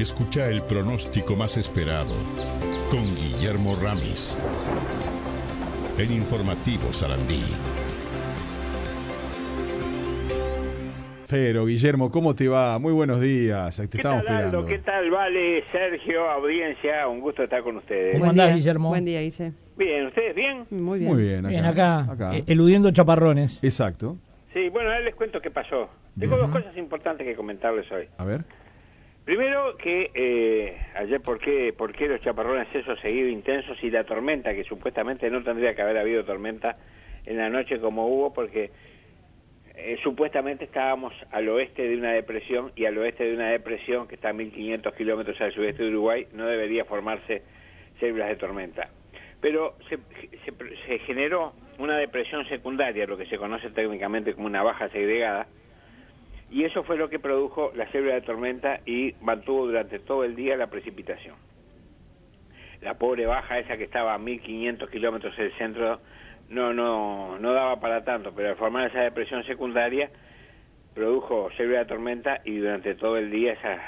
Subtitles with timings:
[0.00, 2.14] Escucha el pronóstico más esperado
[2.90, 4.34] con Guillermo Ramis.
[5.98, 7.42] En Informativo Sarandí.
[11.28, 12.78] Pero, Guillermo, ¿cómo te va?
[12.78, 13.76] Muy buenos días.
[13.76, 14.64] Te ¿Qué estamos tal, Aldo?
[14.64, 17.06] ¿Qué tal, Vale, Sergio, audiencia?
[17.06, 18.18] Un gusto estar con ustedes.
[18.18, 18.54] ¿Cómo andás.
[18.54, 18.88] Guillermo?
[18.88, 19.52] Buen día, Guille.
[19.76, 20.64] Bien, ¿ustedes bien?
[20.70, 21.12] Muy bien.
[21.12, 21.48] Muy bien, acá.
[21.50, 22.36] Bien, acá, Acá.
[22.38, 23.62] eh, eludiendo chaparrones.
[23.62, 24.16] Exacto.
[24.54, 25.90] Sí, bueno, ahora les cuento qué pasó.
[26.18, 28.06] Tengo dos cosas importantes que comentarles hoy.
[28.16, 28.44] A ver.
[29.30, 34.02] Primero, que eh, ayer, ¿por qué, ¿por qué los chaparrones esos seguido intensos y la
[34.02, 36.76] tormenta, que supuestamente no tendría que haber habido tormenta
[37.24, 38.72] en la noche como hubo, porque
[39.76, 44.16] eh, supuestamente estábamos al oeste de una depresión y al oeste de una depresión que
[44.16, 47.44] está a 1500 kilómetros al sudeste de Uruguay no debería formarse
[48.00, 48.88] células de tormenta.
[49.40, 49.98] Pero se,
[50.44, 55.46] se- se generó una depresión secundaria, lo que se conoce técnicamente como una baja segregada,
[56.50, 60.34] y eso fue lo que produjo la célula de tormenta y mantuvo durante todo el
[60.34, 61.36] día la precipitación.
[62.82, 66.00] La pobre baja esa que estaba a 1500 kilómetros del centro
[66.48, 70.10] no, no, no daba para tanto, pero al formar esa depresión secundaria
[70.94, 73.78] produjo célula de tormenta y durante todo el día esas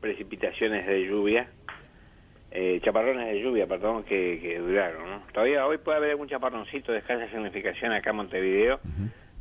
[0.00, 1.48] precipitaciones de lluvia,
[2.50, 5.08] eh, chaparrones de lluvia, perdón, que, que duraron.
[5.08, 5.22] ¿no?
[5.32, 8.80] Todavía hoy puede haber algún chaparroncito de escasa significación acá en Montevideo,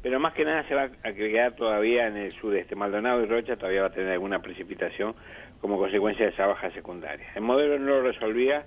[0.03, 2.75] pero más que nada se va a quedar todavía en el sudeste.
[2.75, 5.15] Maldonado y Rocha todavía va a tener alguna precipitación
[5.61, 7.25] como consecuencia de esa baja secundaria.
[7.35, 8.65] El modelo no lo resolvía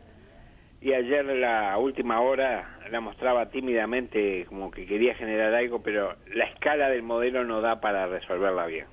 [0.81, 6.47] y ayer la última hora la mostraba tímidamente como que quería generar algo, pero la
[6.47, 8.87] escala del modelo no da para resolverla bien.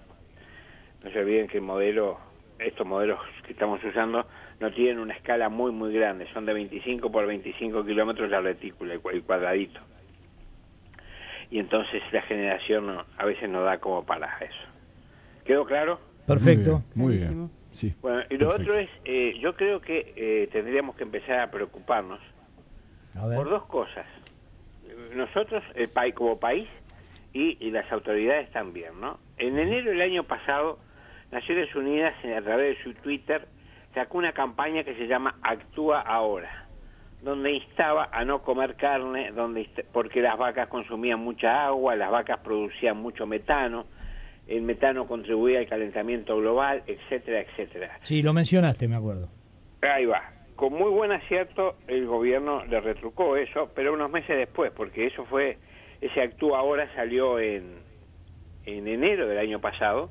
[1.01, 2.19] No se olviden que el modelo,
[2.59, 4.27] estos modelos que estamos usando
[4.59, 8.93] no tienen una escala muy muy grande, son de 25 por 25 kilómetros la retícula,
[8.93, 9.79] el cua- el cuadradito.
[11.53, 14.57] Y entonces la generación no- a veces no da como para eso.
[15.45, 15.99] ¿Quedó claro?
[16.25, 16.81] Perfecto.
[16.95, 17.27] Muy bien.
[17.35, 17.45] Muy Clarísimo.
[17.47, 17.63] bien.
[17.71, 17.95] Sí.
[18.01, 18.71] Bueno, y lo Perfecto.
[18.71, 22.19] otro es, eh, yo creo que eh, tendríamos que empezar a preocuparnos
[23.15, 23.37] A ver.
[23.37, 24.07] por dos cosas.
[25.15, 26.67] Nosotros, el país como país,
[27.33, 29.19] y, y las autoridades también, ¿no?
[29.37, 30.79] En enero del año pasado,
[31.31, 33.47] Naciones Unidas, a través de su Twitter,
[33.93, 36.62] sacó una campaña que se llama Actúa Ahora,
[37.23, 42.39] donde instaba a no comer carne, donde porque las vacas consumían mucha agua, las vacas
[42.39, 43.85] producían mucho metano,
[44.47, 47.97] el metano contribuía al calentamiento global, etcétera, etcétera.
[48.03, 49.29] Sí, lo mencionaste, me acuerdo.
[49.81, 50.21] Ahí va.
[50.57, 55.25] Con muy buen acierto el gobierno le retrucó eso, pero unos meses después, porque eso
[55.25, 55.57] fue,
[56.01, 57.77] ese actúa ahora salió en,
[58.65, 60.09] en enero del año pasado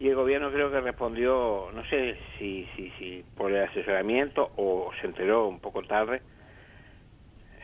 [0.00, 4.90] y el gobierno creo que respondió, no sé si, si, si por el asesoramiento o
[5.00, 6.22] se enteró un poco tarde.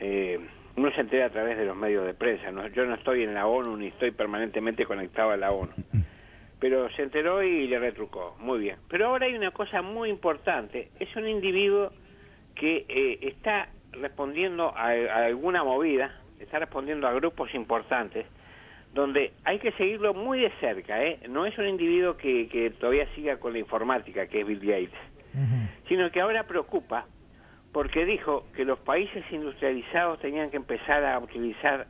[0.00, 0.38] Eh,
[0.76, 2.50] uno se entera a través de los medios de prensa.
[2.50, 2.66] ¿no?
[2.68, 5.72] Yo no estoy en la ONU ni estoy permanentemente conectado a la ONU
[6.58, 8.36] pero se enteró y le retrucó.
[8.40, 8.76] Muy bien.
[8.88, 10.90] Pero ahora hay una cosa muy importante.
[10.98, 11.92] Es un individuo
[12.54, 18.26] que eh, está respondiendo a, a alguna movida, está respondiendo a grupos importantes,
[18.94, 21.04] donde hay que seguirlo muy de cerca.
[21.04, 21.20] ¿eh?
[21.28, 24.98] No es un individuo que, que todavía siga con la informática, que es Bill Gates,
[25.86, 27.06] sino que ahora preocupa
[27.76, 31.86] porque dijo que los países industrializados tenían que empezar a utilizar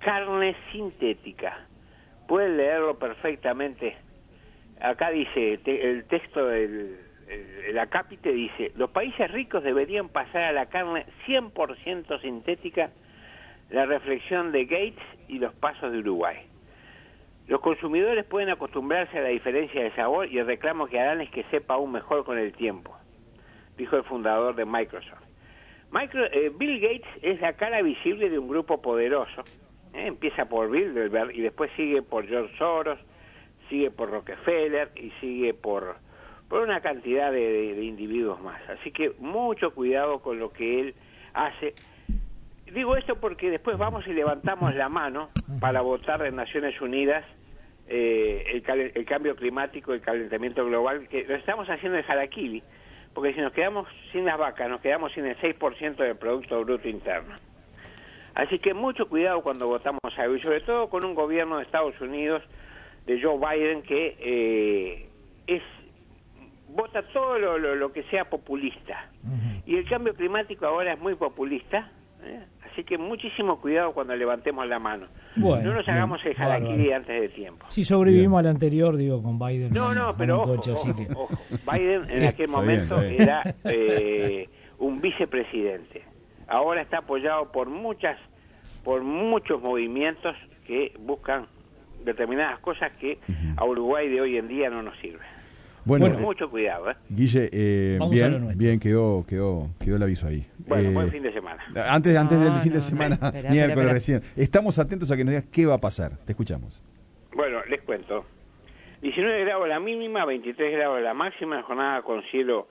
[0.00, 1.56] carne sintética.
[2.26, 3.94] Pueden leerlo perfectamente.
[4.80, 6.98] Acá dice, te- el texto del
[7.68, 12.90] el, acápite dice, los países ricos deberían pasar a la carne 100% sintética,
[13.70, 16.38] la reflexión de Gates y los pasos de Uruguay.
[17.46, 21.30] Los consumidores pueden acostumbrarse a la diferencia de sabor y el reclamo que harán es
[21.30, 22.96] que sepa aún mejor con el tiempo,
[23.76, 25.22] dijo el fundador de Microsoft.
[25.90, 29.42] Micro- eh, Bill Gates es la cara visible de un grupo poderoso.
[29.94, 30.06] ¿eh?
[30.06, 32.98] Empieza por Bilderberg y después sigue por George Soros,
[33.68, 35.96] sigue por Rockefeller y sigue por,
[36.48, 38.60] por una cantidad de, de- individuos más.
[38.70, 40.94] Así que mucho cuidado con lo que él
[41.34, 41.74] hace.
[42.72, 45.28] Digo esto porque después vamos y levantamos la mano
[45.60, 47.22] para votar en Naciones Unidas
[47.88, 52.62] eh, el, el cambio climático, el calentamiento global, que lo estamos haciendo en Jaraquili,
[53.14, 56.88] porque si nos quedamos sin las vacas, nos quedamos sin el 6% del Producto Bruto
[56.88, 57.34] Interno.
[58.34, 62.00] Así que mucho cuidado cuando votamos algo, y sobre todo con un gobierno de Estados
[62.00, 62.42] Unidos,
[63.06, 65.08] de Joe Biden, que eh,
[65.46, 65.62] es
[66.68, 69.10] vota todo lo, lo- lo que sea populista.
[69.66, 71.90] Y el cambio climático ahora es muy populista,
[72.24, 72.40] ¿eh?
[72.70, 75.06] así que muchísimo cuidado cuando levantemos la mano.
[75.36, 76.94] Bueno, no nos hagamos el bárbaro.
[76.96, 77.66] antes de tiempo.
[77.68, 79.72] Si sobrevivimos al anterior, digo, con Biden.
[79.72, 81.28] No, no, pero ojo, coche, así ojo, que- ojo.
[81.72, 83.22] Biden en aquel momento bien.
[83.22, 84.48] era eh,
[84.78, 86.02] un vicepresidente.
[86.48, 88.18] Ahora está apoyado por muchas,
[88.84, 90.36] por muchos movimientos
[90.66, 91.46] que buscan
[92.04, 93.18] determinadas cosas que
[93.56, 95.26] a Uruguay de hoy en día no nos sirven.
[95.84, 96.94] Bueno, eh, mucho cuidado, ¿eh?
[97.08, 100.46] Guille, eh, Vamos a lo bien, bien quedó, quedó, quedó el aviso ahí.
[100.58, 101.62] Bueno, Eh, buen fin de semana.
[101.90, 102.88] Antes, antes No, del fin no, de no.
[102.88, 103.92] semana, Espera, espera, miércoles espera.
[104.20, 104.22] recién.
[104.36, 106.16] Estamos atentos a que nos digas qué va a pasar.
[106.24, 106.80] Te escuchamos.
[107.34, 108.24] Bueno, les cuento.
[109.00, 112.68] 19 grados la mínima, 23 grados la máxima, jornada con cielo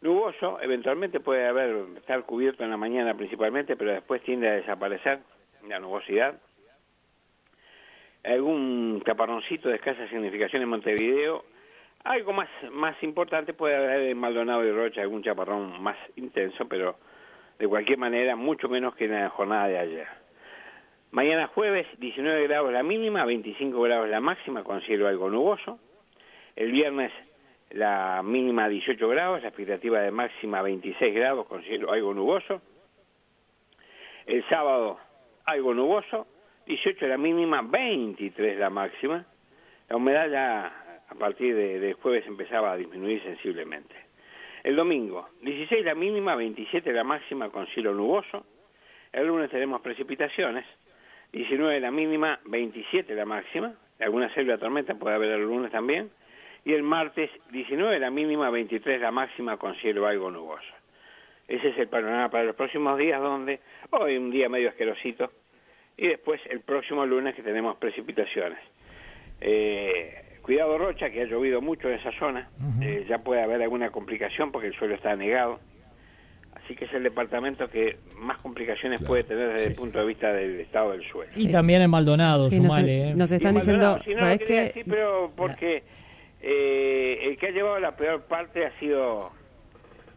[0.00, 0.60] nuboso.
[0.60, 5.20] Eventualmente puede haber, estar cubierto en la mañana principalmente, pero después tiende a desaparecer
[5.68, 6.34] la nubosidad.
[8.24, 11.44] Algún taparroncito de escasa significación en Montevideo.
[12.04, 16.96] Algo más, más importante puede haber en Maldonado y Rocha, algún chaparrón más intenso, pero
[17.58, 20.06] de cualquier manera mucho menos que en la jornada de ayer.
[21.10, 25.78] Mañana jueves, 19 grados la mínima, 25 grados la máxima, con cielo algo nuboso.
[26.54, 27.12] El viernes,
[27.70, 32.60] la mínima 18 grados, la expectativa de máxima 26 grados, con cielo algo nuboso.
[34.26, 34.98] El sábado,
[35.46, 36.26] algo nuboso,
[36.66, 39.24] 18 la mínima, 23 la máxima.
[39.88, 43.94] La humedad ya a partir de, jueves empezaba a disminuir sensiblemente.
[44.62, 48.44] El domingo, 16 la mínima, 27 la máxima, con cielo nuboso.
[49.12, 50.66] El lunes tenemos precipitaciones,
[51.32, 53.74] 19 la mínima, 27 la máxima.
[54.00, 56.10] Alguna de tormenta puede haber el lunes también.
[56.64, 60.74] Y el martes, 19 la mínima, 23 la máxima, con cielo algo nuboso.
[61.46, 63.60] Ese es el panorama para los próximos días, donde
[63.90, 65.32] hoy un día medio asquerosito,
[65.96, 68.58] y después el próximo lunes que tenemos precipitaciones.
[69.40, 72.48] Eh, cuidado Rocha, que ha llovido mucho en esa zona,
[72.80, 75.60] eh, ya puede haber alguna complicación porque el suelo está anegado.
[76.54, 80.32] Así que es el departamento que más complicaciones puede tener desde el punto de vista
[80.32, 81.30] del estado del suelo.
[81.36, 83.10] Y también en Maldonado, Sí, nos, sumale.
[83.10, 83.14] ¿eh?
[83.14, 84.60] nos están Y Maldonado, diciendo, si no lo ¿sabes qué?
[84.62, 85.82] decir, pero porque
[86.40, 89.30] eh, el que ha llevado la peor parte ha sido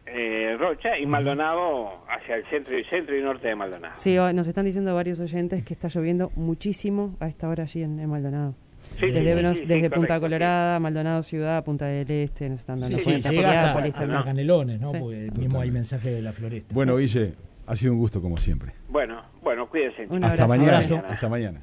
[0.06, 3.94] eh, Rocha y Maldonado hacia el centro y centro y norte de Maldonado.
[3.96, 8.00] Sí, nos están diciendo varios oyentes que está lloviendo muchísimo a esta hora allí en,
[8.00, 8.54] en Maldonado.
[9.00, 12.48] Sí, desde sí, nos- sí, sí, desde Punta correcto, Colorada, Maldonado Ciudad, Punta del Este,
[12.48, 13.30] nos están dando Sí, sí, cuenta.
[13.30, 14.24] llega hasta, ¿no?
[14.24, 14.90] Canelones, ¿no?
[14.90, 14.98] Sí.
[15.00, 16.72] Porque mismo hay mensaje de la floresta.
[16.74, 17.34] Bueno, Guille,
[17.66, 18.72] ha sido un gusto como siempre.
[18.88, 20.06] Bueno, bueno, cuídense.
[20.08, 20.48] Un Hasta abrazo.
[20.48, 20.68] mañana.
[20.78, 21.02] Abrazo.
[21.08, 21.60] Hasta mañana.